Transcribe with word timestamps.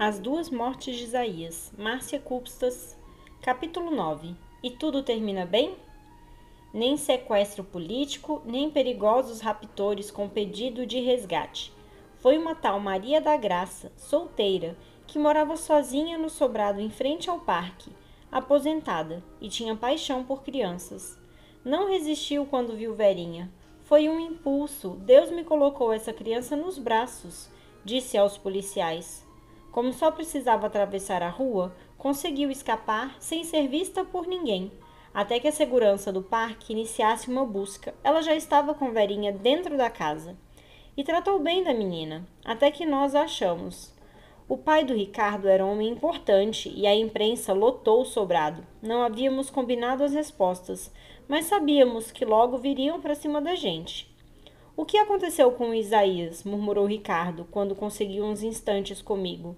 As 0.00 0.20
duas 0.20 0.48
mortes 0.48 0.94
de 0.94 1.02
Isaías, 1.02 1.72
Márcia 1.76 2.20
Cupstas, 2.20 2.96
capítulo 3.42 3.90
9. 3.90 4.32
E 4.62 4.70
tudo 4.70 5.02
termina 5.02 5.44
bem? 5.44 5.74
Nem 6.72 6.96
sequestro 6.96 7.64
político, 7.64 8.40
nem 8.44 8.70
perigosos 8.70 9.40
raptores 9.40 10.08
com 10.08 10.28
pedido 10.28 10.86
de 10.86 11.00
resgate. 11.00 11.72
Foi 12.18 12.38
uma 12.38 12.54
tal 12.54 12.78
Maria 12.78 13.20
da 13.20 13.36
Graça, 13.36 13.90
solteira, 13.96 14.78
que 15.04 15.18
morava 15.18 15.56
sozinha 15.56 16.16
no 16.16 16.30
sobrado 16.30 16.80
em 16.80 16.90
frente 16.90 17.28
ao 17.28 17.40
parque, 17.40 17.90
aposentada, 18.30 19.20
e 19.40 19.48
tinha 19.48 19.74
paixão 19.74 20.22
por 20.22 20.44
crianças. 20.44 21.18
Não 21.64 21.88
resistiu 21.88 22.46
quando 22.46 22.76
viu 22.76 22.94
Verinha. 22.94 23.50
Foi 23.82 24.08
um 24.08 24.20
impulso. 24.20 24.90
Deus 25.00 25.28
me 25.28 25.42
colocou 25.42 25.92
essa 25.92 26.12
criança 26.12 26.54
nos 26.54 26.78
braços, 26.78 27.50
disse 27.84 28.16
aos 28.16 28.38
policiais. 28.38 29.26
Como 29.78 29.92
só 29.92 30.10
precisava 30.10 30.66
atravessar 30.66 31.22
a 31.22 31.28
rua, 31.28 31.72
conseguiu 31.96 32.50
escapar 32.50 33.14
sem 33.20 33.44
ser 33.44 33.68
vista 33.68 34.04
por 34.04 34.26
ninguém. 34.26 34.72
Até 35.14 35.38
que 35.38 35.46
a 35.46 35.52
segurança 35.52 36.12
do 36.12 36.20
parque 36.20 36.72
iniciasse 36.72 37.30
uma 37.30 37.46
busca, 37.46 37.94
ela 38.02 38.20
já 38.20 38.34
estava 38.34 38.74
com 38.74 38.90
Verinha 38.90 39.30
dentro 39.30 39.76
da 39.76 39.88
casa. 39.88 40.36
E 40.96 41.04
tratou 41.04 41.38
bem 41.38 41.62
da 41.62 41.72
menina, 41.72 42.26
até 42.44 42.72
que 42.72 42.84
nós 42.84 43.14
a 43.14 43.22
achamos. 43.22 43.94
O 44.48 44.56
pai 44.56 44.84
do 44.84 44.92
Ricardo 44.92 45.46
era 45.46 45.64
um 45.64 45.70
homem 45.70 45.90
importante 45.90 46.68
e 46.74 46.84
a 46.84 46.96
imprensa 46.96 47.52
lotou 47.52 48.00
o 48.00 48.04
sobrado. 48.04 48.66
Não 48.82 49.04
havíamos 49.04 49.48
combinado 49.48 50.02
as 50.02 50.12
respostas, 50.12 50.92
mas 51.28 51.44
sabíamos 51.44 52.10
que 52.10 52.24
logo 52.24 52.58
viriam 52.58 53.00
para 53.00 53.14
cima 53.14 53.40
da 53.40 53.54
gente. 53.54 54.12
O 54.76 54.84
que 54.84 54.98
aconteceu 54.98 55.52
com 55.52 55.72
Isaías? 55.72 56.42
murmurou 56.42 56.84
Ricardo, 56.84 57.46
quando 57.48 57.76
conseguiu 57.76 58.24
uns 58.24 58.42
instantes 58.42 59.00
comigo. 59.00 59.54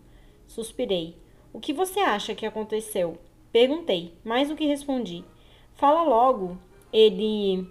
Suspirei. 0.50 1.14
O 1.52 1.60
que 1.60 1.72
você 1.72 2.00
acha 2.00 2.34
que 2.34 2.44
aconteceu? 2.44 3.16
Perguntei, 3.52 4.12
mais 4.24 4.48
do 4.48 4.56
que 4.56 4.66
respondi. 4.66 5.24
Fala 5.76 6.02
logo. 6.02 6.58
Ele. 6.92 7.64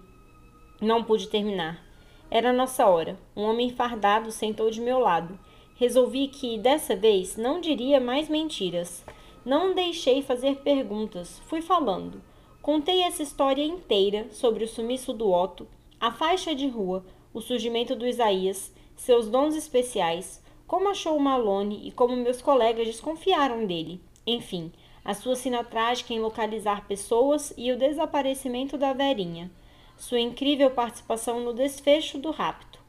Não 0.80 1.04
pude 1.04 1.28
terminar. 1.28 1.86
Era 2.32 2.54
nossa 2.54 2.88
hora. 2.88 3.20
Um 3.36 3.44
homem 3.44 3.70
fardado 3.70 4.32
sentou 4.32 4.72
de 4.72 4.80
meu 4.80 4.98
lado. 4.98 5.38
Resolvi 5.76 6.30
que, 6.30 6.58
dessa 6.58 6.96
vez, 6.96 7.36
não 7.36 7.60
diria 7.60 8.00
mais 8.00 8.30
mentiras. 8.30 9.04
Não 9.44 9.76
deixei 9.76 10.22
fazer 10.22 10.60
perguntas. 10.60 11.38
Fui 11.48 11.62
falando. 11.62 12.24
Contei 12.62 13.02
essa 13.02 13.22
história 13.22 13.64
inteira 13.64 14.28
sobre 14.32 14.64
o 14.64 14.68
sumiço 14.70 15.12
do 15.12 15.30
Otto, 15.30 15.68
a 16.00 16.14
faixa 16.14 16.56
de 16.56 16.70
rua, 16.70 17.06
o 17.34 17.42
surgimento 17.42 17.94
do 17.94 18.08
Isaías, 18.08 18.74
seus 18.96 19.28
dons 19.28 19.54
especiais, 19.54 20.42
como 20.70 20.88
achou 20.88 21.18
o 21.18 21.20
Malone 21.20 21.82
e 21.84 21.92
como 21.92 22.16
meus 22.16 22.44
colegas 22.44 22.86
desconfiaram 22.86 23.66
dele. 23.66 24.00
Enfim, 24.26 24.72
a 25.04 25.16
sua 25.16 25.36
sina 25.36 25.64
trágica 25.64 26.14
em 26.14 26.20
localizar 26.20 26.86
pessoas 26.86 27.52
e 27.58 27.72
o 27.72 27.78
desaparecimento 27.78 28.78
da 28.78 28.94
Verinha, 28.94 29.50
sua 29.98 30.20
incrível 30.20 30.70
participação 30.70 31.40
no 31.40 31.56
desfecho 31.56 32.20
do 32.20 32.30
rapto. 32.30 32.80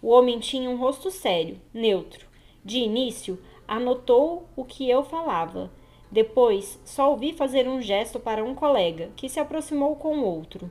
O 0.00 0.10
homem 0.10 0.38
tinha 0.38 0.70
um 0.70 0.76
rosto 0.76 1.10
sério, 1.10 1.60
neutro. 1.74 2.28
De 2.64 2.78
início, 2.78 3.42
anotou 3.66 4.46
o 4.54 4.64
que 4.64 4.88
eu 4.88 5.02
falava. 5.02 5.68
Depois, 6.08 6.80
só 6.84 7.10
ouvi 7.10 7.32
fazer 7.32 7.66
um 7.66 7.82
gesto 7.82 8.20
para 8.20 8.44
um 8.44 8.54
colega, 8.54 9.10
que 9.16 9.28
se 9.28 9.40
aproximou 9.40 9.96
com 9.96 10.20
outro. 10.20 10.70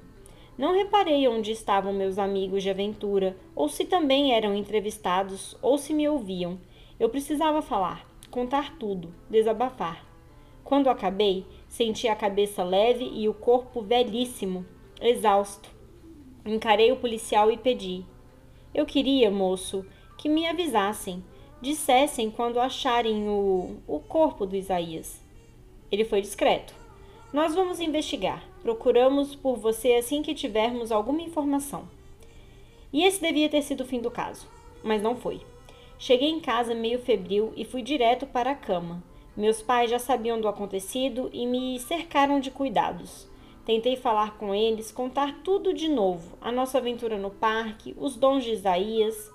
Não 0.58 0.74
reparei 0.74 1.28
onde 1.28 1.52
estavam 1.52 1.92
meus 1.92 2.18
amigos 2.18 2.64
de 2.64 2.70
aventura, 2.70 3.36
ou 3.54 3.68
se 3.68 3.84
também 3.84 4.34
eram 4.34 4.56
entrevistados, 4.56 5.58
ou 5.62 5.78
se 5.78 5.94
me 5.94 6.08
ouviam. 6.08 6.58
Eu 6.98 7.10
precisava 7.10 7.62
falar, 7.62 8.08
contar 8.32 8.78
tudo, 8.78 9.14
desabafar. 9.30 10.06
Quando 10.64 10.90
acabei, 10.90 11.46
senti 11.68 12.08
a 12.08 12.16
cabeça 12.16 12.64
leve 12.64 13.04
e 13.14 13.28
o 13.28 13.34
corpo 13.34 13.82
velhíssimo, 13.82 14.66
exausto. 15.02 15.70
Encarei 16.46 16.92
o 16.92 16.98
policial 16.98 17.52
e 17.52 17.58
pedi: 17.58 18.06
Eu 18.74 18.86
queria, 18.86 19.30
moço, 19.30 19.86
que 20.18 20.30
me 20.30 20.48
avisassem, 20.48 21.24
dissessem 21.62 22.32
quando 22.32 22.60
acharem 22.60 23.28
o, 23.28 23.76
o 23.86 24.00
corpo 24.00 24.46
do 24.46 24.56
Isaías. 24.56 25.22
Ele 25.92 26.06
foi 26.06 26.22
discreto. 26.22 26.85
Nós 27.36 27.54
vamos 27.54 27.82
investigar. 27.82 28.42
Procuramos 28.62 29.36
por 29.36 29.58
você 29.58 29.96
assim 29.96 30.22
que 30.22 30.34
tivermos 30.34 30.90
alguma 30.90 31.22
informação. 31.22 31.86
E 32.94 33.04
esse 33.04 33.20
devia 33.20 33.50
ter 33.50 33.62
sido 33.62 33.82
o 33.82 33.86
fim 33.86 34.00
do 34.00 34.10
caso, 34.10 34.48
mas 34.82 35.02
não 35.02 35.18
foi. 35.18 35.42
Cheguei 36.00 36.30
em 36.30 36.40
casa 36.40 36.74
meio 36.74 36.98
febril 36.98 37.52
e 37.58 37.66
fui 37.66 37.82
direto 37.82 38.26
para 38.26 38.52
a 38.52 38.56
cama. 38.56 39.04
Meus 39.36 39.62
pais 39.62 39.92
já 39.92 40.00
sabiam 40.00 40.40
do 40.40 40.48
acontecido 40.48 41.30
e 41.34 41.46
me 41.46 41.78
cercaram 41.78 42.40
de 42.40 42.52
cuidados. 42.52 43.28
Tentei 43.66 43.98
falar 43.98 44.38
com 44.38 44.56
eles, 44.56 44.90
contar 44.90 45.42
tudo 45.44 45.74
de 45.74 45.90
novo: 45.90 46.38
a 46.40 46.54
nossa 46.54 46.78
aventura 46.78 47.18
no 47.18 47.32
parque, 47.32 47.94
os 48.00 48.16
dons 48.16 48.46
de 48.46 48.52
Isaías. 48.52 49.30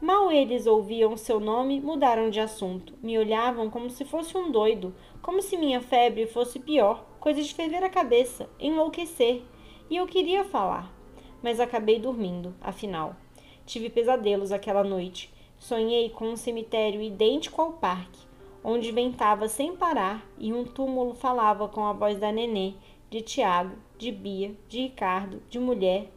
Mal 0.00 0.30
eles 0.30 0.66
ouviam 0.66 1.16
seu 1.16 1.40
nome, 1.40 1.80
mudaram 1.80 2.30
de 2.30 2.38
assunto. 2.38 2.94
Me 3.02 3.18
olhavam 3.18 3.70
como 3.70 3.88
se 3.88 4.04
fosse 4.04 4.36
um 4.36 4.50
doido, 4.50 4.94
como 5.22 5.40
se 5.40 5.56
minha 5.56 5.80
febre 5.80 6.26
fosse 6.26 6.60
pior 6.60 7.04
coisa 7.26 7.42
de 7.42 7.52
ferver 7.52 7.82
a 7.82 7.90
cabeça, 7.90 8.48
enlouquecer. 8.56 9.42
E 9.90 9.96
eu 9.96 10.06
queria 10.06 10.44
falar, 10.44 10.94
mas 11.42 11.58
acabei 11.58 11.98
dormindo, 11.98 12.54
afinal. 12.60 13.16
Tive 13.64 13.90
pesadelos 13.90 14.52
aquela 14.52 14.84
noite. 14.84 15.34
Sonhei 15.58 16.08
com 16.08 16.28
um 16.28 16.36
cemitério 16.36 17.02
idêntico 17.02 17.60
ao 17.60 17.72
parque, 17.72 18.20
onde 18.62 18.92
ventava 18.92 19.48
sem 19.48 19.74
parar 19.74 20.24
e 20.38 20.52
um 20.52 20.64
túmulo 20.64 21.14
falava 21.14 21.66
com 21.66 21.84
a 21.84 21.92
voz 21.92 22.16
da 22.16 22.30
Nenê, 22.30 22.74
de 23.10 23.22
Tiago, 23.22 23.74
de 23.98 24.12
Bia, 24.12 24.54
de 24.68 24.82
Ricardo, 24.82 25.42
de 25.50 25.58
mulher. 25.58 26.08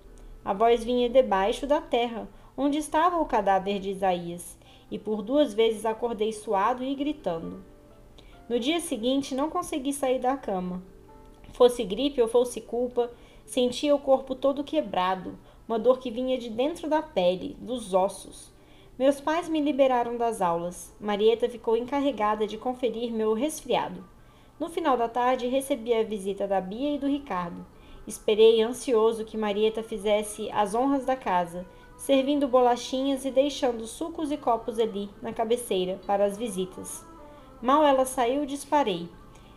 A 0.46 0.54
voz 0.54 0.84
vinha 0.84 1.10
debaixo 1.10 1.66
da 1.66 1.82
terra, 1.82 2.30
onde 2.62 2.78
estava 2.78 3.18
o 3.22 3.26
cadáver 3.26 3.80
de 3.80 3.90
Isaías, 3.90 4.58
e 4.92 5.00
por 5.00 5.22
duas 5.22 5.54
vezes 5.54 5.86
acordei 5.86 6.34
suado 6.34 6.84
e 6.84 6.94
gritando. 6.94 7.64
No 8.50 8.60
dia 8.60 8.82
seguinte 8.82 9.34
não 9.34 9.50
consegui 9.50 9.94
sair 9.94 10.20
da 10.20 10.36
cama. 10.36 10.84
Fosse 11.54 11.86
gripe 11.86 12.22
ou 12.22 12.28
fosse 12.28 12.60
culpa, 12.60 13.10
sentia 13.46 13.96
o 13.96 14.00
corpo 14.00 14.36
todo 14.36 14.62
quebrado, 14.62 15.40
uma 15.66 15.80
dor 15.80 16.00
que 16.00 16.12
vinha 16.12 16.38
de 16.38 16.50
dentro 16.50 16.90
da 16.90 17.02
pele, 17.02 17.56
dos 17.62 17.94
ossos. 17.94 18.52
Meus 18.98 19.22
pais 19.22 19.48
me 19.48 19.62
liberaram 19.62 20.18
das 20.18 20.42
aulas. 20.42 20.94
Marieta 21.00 21.48
ficou 21.48 21.78
encarregada 21.78 22.46
de 22.46 22.58
conferir 22.58 23.14
meu 23.14 23.34
resfriado. 23.34 24.04
No 24.60 24.68
final 24.68 24.98
da 24.98 25.08
tarde, 25.08 25.48
recebi 25.48 25.94
a 25.94 26.04
visita 26.04 26.46
da 26.46 26.60
Bia 26.60 26.94
e 26.94 27.00
do 27.00 27.08
Ricardo. 27.08 27.66
Esperei 28.06 28.62
ansioso 28.62 29.24
que 29.24 29.38
Marieta 29.38 29.82
fizesse 29.82 30.52
as 30.52 30.76
honras 30.76 31.06
da 31.06 31.16
casa, 31.16 31.66
servindo 32.00 32.48
bolachinhas 32.48 33.26
e 33.26 33.30
deixando 33.30 33.86
sucos 33.86 34.32
e 34.32 34.38
copos 34.38 34.80
ali, 34.80 35.10
na 35.22 35.34
cabeceira, 35.34 36.00
para 36.08 36.24
as 36.24 36.38
visitas. 36.38 37.06
Mal 37.62 37.84
ela 37.84 38.06
saiu, 38.06 38.46
disparei. 38.46 39.10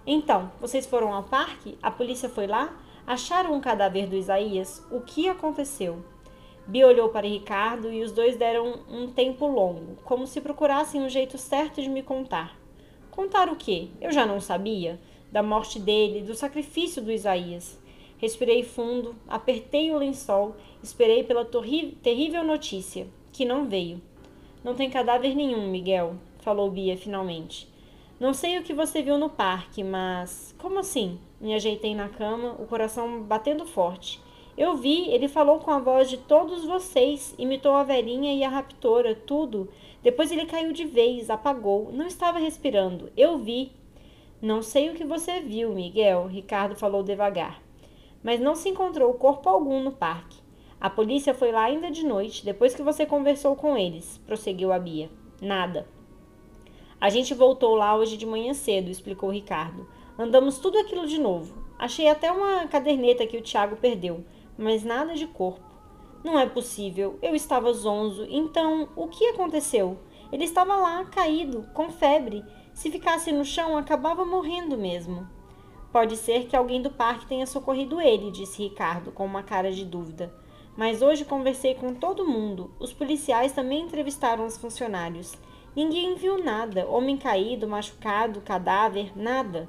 Então, 0.04 0.50
vocês 0.60 0.84
foram 0.84 1.14
ao 1.14 1.22
parque? 1.22 1.78
A 1.80 1.88
polícia 1.88 2.28
foi 2.28 2.48
lá? 2.48 2.76
Acharam 3.06 3.53
o 3.53 3.54
um 3.54 3.60
cadáver 3.60 4.08
do 4.08 4.16
Isaías? 4.16 4.84
O 4.91 5.00
que 5.00 5.28
aconteceu? 5.28 6.04
Bia 6.66 6.86
olhou 6.86 7.10
para 7.10 7.28
Ricardo 7.28 7.92
e 7.92 8.03
os 8.03 8.10
dois 8.10 8.36
deram 8.36 8.80
um 8.91 9.06
tempo 9.06 9.47
longo, 9.47 9.97
como 10.04 10.26
se 10.26 10.41
procurassem 10.41 11.00
um 11.00 11.09
jeito 11.09 11.38
certo 11.38 11.80
de 11.80 11.88
me 11.88 12.03
contar. 12.03 12.56
Contar 13.12 13.48
o 13.48 13.56
quê? 13.56 13.88
Eu 14.00 14.10
já 14.10 14.26
não 14.26 14.41
sabia. 14.41 15.00
Da 15.30 15.44
morte 15.44 15.78
dele, 15.78 16.22
do 16.22 16.34
sacrifício 16.34 17.00
do 17.00 17.12
Isaías. 17.12 17.80
Respirei 18.22 18.62
fundo, 18.62 19.16
apertei 19.27 19.91
o 19.91 19.99
lençol, 19.99 20.55
esperei 20.81 21.25
pela 21.25 21.44
terrível 21.44 22.44
notícia, 22.44 23.09
que 23.33 23.44
não 23.44 23.69
veio. 23.69 24.00
Não 24.62 24.77
tem 24.77 24.88
cadáver 24.88 25.34
nenhum, 25.34 25.69
Miguel, 25.69 26.15
falou 26.38 26.71
Bia 26.71 26.97
finalmente. 26.97 27.69
Não 28.21 28.33
sei 28.33 28.57
o 28.57 28.63
que 28.63 28.72
você 28.72 29.03
viu 29.03 29.19
no 29.19 29.28
parque, 29.28 29.83
mas. 29.83 30.54
Como 30.57 30.78
assim? 30.78 31.19
Me 31.41 31.53
ajeitei 31.53 31.97
na 31.97 32.09
cama, 32.09 32.54
o 32.60 32.66
coração 32.69 33.24
batendo 33.24 33.66
forte. 33.66 34.21
Eu 34.57 34.77
vi, 34.77 35.09
ele 35.09 35.27
falou 35.27 35.59
com 35.59 35.72
a 35.72 35.80
voz 35.80 36.09
de 36.09 36.18
todos 36.18 36.65
vocês, 36.65 37.34
imitou 37.36 37.75
a 37.75 37.83
velhinha 37.83 38.33
e 38.33 38.45
a 38.45 38.48
raptora, 38.48 39.16
tudo. 39.16 39.68
Depois 40.01 40.30
ele 40.30 40.47
caiu 40.47 40.72
de 40.72 40.84
vez, 40.84 41.28
apagou, 41.28 41.91
não 41.92 42.07
estava 42.07 42.39
respirando. 42.39 43.10
Eu 43.16 43.36
vi. 43.36 43.72
Não 44.41 44.63
sei 44.63 44.91
o 44.91 44.95
que 44.95 45.04
você 45.04 45.41
viu, 45.41 45.75
Miguel, 45.75 46.28
Ricardo 46.28 46.77
falou 46.77 47.03
devagar. 47.03 47.60
Mas 48.22 48.41
não 48.41 48.54
se 48.54 48.69
encontrou 48.69 49.13
corpo 49.15 49.48
algum 49.48 49.83
no 49.83 49.92
parque. 49.92 50.41
A 50.80 50.91
polícia 50.91 51.33
foi 51.33 51.53
lá 51.53 51.65
ainda 51.65 51.91
de 51.91 52.04
noite, 52.04 52.45
depois 52.45 52.74
que 52.74 52.83
você 52.83 53.07
conversou 53.07 53.54
com 53.54 53.77
eles, 53.77 54.21
prosseguiu 54.27 54.72
a 54.72 54.78
Bia. 54.78 55.10
Nada. 55.41 55.86
A 57.01 57.09
gente 57.09 57.34
voltou 57.34 57.74
lá 57.74 57.97
hoje 57.97 58.16
de 58.16 58.27
manhã 58.27 58.54
cedo, 58.54 58.91
explicou 58.91 59.30
Ricardo. 59.30 59.89
Andamos 60.19 60.59
tudo 60.59 60.78
aquilo 60.78 61.07
de 61.07 61.19
novo. 61.19 61.54
Achei 61.78 62.09
até 62.09 62.30
uma 62.30 62.66
caderneta 62.69 63.27
que 63.27 63.36
o 63.36 63.42
Tiago 63.42 63.77
perdeu, 63.77 64.25
mas 64.57 64.84
nada 64.84 65.15
de 65.15 65.27
corpo. 65.27 65.72
Não 66.22 66.39
é 66.39 66.47
possível. 66.47 67.18
Eu 67.21 67.34
estava 67.34 67.72
zonzo. 67.72 68.27
Então, 68.30 68.89
o 68.95 69.09
que 69.09 69.27
aconteceu? 69.27 69.98
Ele 70.30 70.45
estava 70.45 70.77
lá, 70.77 71.04
caído, 71.04 71.66
com 71.75 71.91
febre. 71.91 72.45
Se 72.72 72.91
ficasse 72.91 73.33
no 73.33 73.45
chão, 73.45 73.77
acabava 73.77 74.25
morrendo 74.25 74.78
mesmo. 74.78 75.28
Pode 75.92 76.16
ser 76.16 76.47
que 76.47 76.56
alguém 76.56 76.80
do 76.80 76.91
parque 76.91 77.27
tenha 77.27 77.47
socorrido 77.47 78.00
ele, 78.00 78.30
disse 78.30 78.62
Ricardo, 78.62 79.12
com 79.12 79.27
uma 79.27 79.42
cara 79.42 79.71
de 79.71 79.84
dúvida. 79.84 80.33
Mas 80.74 81.03
hoje 81.03 81.22
conversei 81.22 81.74
com 81.74 81.92
todo 81.92 82.27
mundo. 82.27 82.71
Os 82.80 82.94
policiais 82.94 83.53
também 83.53 83.83
entrevistaram 83.83 84.47
os 84.47 84.56
funcionários. 84.56 85.34
Ninguém 85.77 86.15
viu 86.15 86.42
nada: 86.42 86.89
homem 86.89 87.18
caído, 87.18 87.68
machucado, 87.68 88.41
cadáver, 88.41 89.12
nada. 89.15 89.68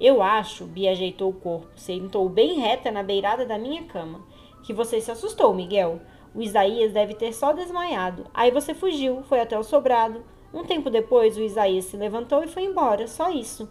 Eu 0.00 0.22
acho, 0.22 0.66
Bia 0.66 0.92
ajeitou 0.92 1.30
o 1.30 1.34
corpo, 1.34 1.68
sentou 1.74 2.28
bem 2.28 2.60
reta 2.60 2.92
na 2.92 3.02
beirada 3.02 3.44
da 3.44 3.58
minha 3.58 3.82
cama. 3.84 4.24
Que 4.62 4.72
você 4.72 5.00
se 5.00 5.10
assustou, 5.10 5.52
Miguel. 5.52 6.00
O 6.32 6.42
Isaías 6.42 6.92
deve 6.92 7.14
ter 7.14 7.32
só 7.32 7.52
desmaiado. 7.52 8.26
Aí 8.32 8.52
você 8.52 8.72
fugiu, 8.72 9.22
foi 9.24 9.40
até 9.40 9.58
o 9.58 9.64
sobrado. 9.64 10.22
Um 10.54 10.64
tempo 10.64 10.90
depois, 10.90 11.36
o 11.36 11.42
Isaías 11.42 11.86
se 11.86 11.96
levantou 11.96 12.44
e 12.44 12.48
foi 12.48 12.64
embora. 12.64 13.08
Só 13.08 13.30
isso. 13.30 13.68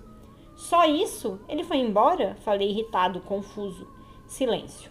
Só 0.56 0.86
isso? 0.86 1.40
Ele 1.50 1.64
foi 1.64 1.78
embora? 1.78 2.38
Falei 2.40 2.70
irritado, 2.70 3.20
confuso. 3.20 3.88
Silêncio. 4.26 4.90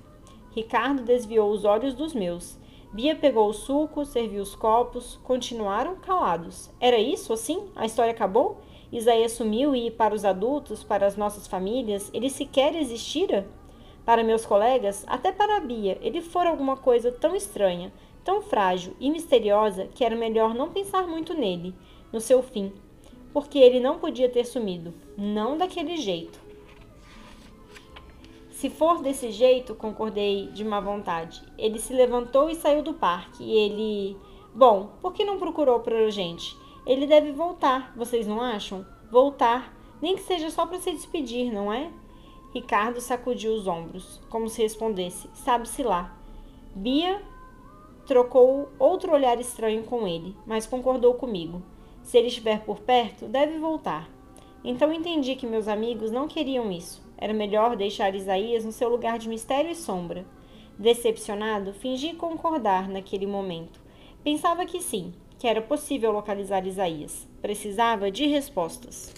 Ricardo 0.55 1.03
desviou 1.03 1.51
os 1.51 1.65
olhos 1.65 1.95
dos 1.95 2.15
meus. 2.15 2.59
Bia 2.93 3.17
pegou 3.17 3.49
o 3.49 3.53
suco, 3.53 4.05
serviu 4.05 4.41
os 4.41 4.55
copos, 4.55 5.19
continuaram 5.25 5.97
calados. 5.97 6.71
Era 6.79 6.99
isso 6.99 7.33
assim? 7.33 7.65
A 7.75 7.87
história 7.87 8.13
acabou? 8.13 8.59
Isaías 8.93 9.33
sumiu 9.33 9.75
e, 9.75 9.91
para 9.91 10.15
os 10.15 10.25
adultos, 10.25 10.85
para 10.85 11.05
as 11.05 11.17
nossas 11.17 11.49
famílias, 11.49 12.09
ele 12.15 12.31
sequer 12.31 12.77
existira? 12.77 13.49
Para 14.05 14.23
meus 14.23 14.47
colegas, 14.47 15.05
até 15.09 15.33
para 15.33 15.57
a 15.57 15.61
Bia, 15.61 15.99
ele 16.01 16.21
fora 16.21 16.51
alguma 16.51 16.77
coisa 16.77 17.11
tão 17.11 17.35
estranha, 17.35 17.93
tão 18.23 18.41
frágil 18.41 18.95
e 19.01 19.11
misteriosa 19.11 19.89
que 19.93 20.05
era 20.05 20.15
melhor 20.15 20.55
não 20.55 20.71
pensar 20.71 21.09
muito 21.09 21.35
nele, 21.35 21.75
no 22.13 22.21
seu 22.21 22.43
fim, 22.43 22.73
porque 23.35 23.59
ele 23.59 23.81
não 23.81 23.99
podia 23.99 24.29
ter 24.29 24.45
sumido, 24.45 24.95
não 25.19 25.59
daquele 25.59 25.97
jeito. 25.97 26.41
Se 28.53 28.71
for 28.71 29.03
desse 29.03 29.33
jeito, 29.33 29.75
concordei 29.75 30.47
de 30.53 30.65
má 30.65 30.81
vontade. 30.81 31.43
Ele 31.59 31.79
se 31.81 31.93
levantou 31.93 32.49
e 32.49 32.55
saiu 32.55 32.83
do 32.83 32.95
parque. 32.95 33.43
E 33.43 33.53
ele. 33.53 34.17
Bom, 34.55 34.93
por 35.03 35.13
que 35.13 35.25
não 35.25 35.37
procurou 35.37 35.81
por 35.81 35.93
a 35.93 36.09
gente? 36.09 36.57
Ele 36.87 37.07
deve 37.07 37.33
voltar, 37.33 37.93
vocês 37.97 38.27
não 38.27 38.41
acham? 38.41 38.87
Voltar, 39.11 39.77
nem 40.01 40.15
que 40.15 40.23
seja 40.23 40.49
só 40.51 40.65
para 40.65 40.79
se 40.79 40.93
despedir, 40.93 41.53
não 41.53 41.73
é? 41.73 41.91
Ricardo 42.55 43.01
sacudiu 43.01 43.53
os 43.53 43.67
ombros, 43.67 44.21
como 44.31 44.49
se 44.49 44.63
respondesse: 44.63 45.29
Sabe-se 45.35 45.83
lá. 45.83 46.17
Bia 46.75 47.21
trocou 48.07 48.71
outro 48.79 49.13
olhar 49.13 49.41
estranho 49.41 49.83
com 49.83 50.07
ele, 50.07 50.37
mas 50.47 50.67
concordou 50.67 51.15
comigo. 51.15 51.63
Se 52.05 52.19
ele 52.19 52.29
estiver 52.29 52.61
por 52.61 52.81
perto, 52.81 53.27
deve 53.27 53.59
voltar. 53.59 54.09
Então 54.63 54.93
entendi 54.93 55.35
que 55.35 55.47
meus 55.47 55.67
amigos 55.67 56.11
não 56.11 56.29
queriam 56.29 56.71
isso. 56.71 57.03
Era 57.17 57.33
melhor 57.33 57.75
deixar 57.77 58.15
Isaías 58.15 58.65
no 58.65 58.71
seu 58.71 58.89
lugar 58.89 59.19
de 59.19 59.29
mistério 59.29 59.71
e 59.71 59.75
sombra. 59.75 60.25
Decepcionado, 60.79 61.73
fingi 61.73 62.15
concordar 62.15 62.89
naquele 62.89 63.27
momento. 63.27 63.81
Pensava 64.23 64.67
que 64.67 64.81
sim, 64.81 65.13
que 65.39 65.49
era 65.49 65.63
possível 65.63 66.13
localizar 66.13 66.67
Isaías. 66.67 67.27
Precisava 67.41 68.11
de 68.11 68.27
respostas. 68.27 69.13